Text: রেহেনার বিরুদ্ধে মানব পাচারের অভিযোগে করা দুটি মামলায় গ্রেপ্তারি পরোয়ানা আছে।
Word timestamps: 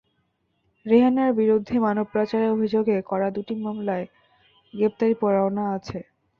রেহেনার 0.85 1.31
বিরুদ্ধে 1.39 1.75
মানব 1.85 2.05
পাচারের 2.13 2.53
অভিযোগে 2.55 2.97
করা 3.09 3.27
দুটি 3.35 3.53
মামলায় 3.63 4.05
গ্রেপ্তারি 4.73 5.15
পরোয়ানা 5.21 5.63
আছে। 5.77 5.97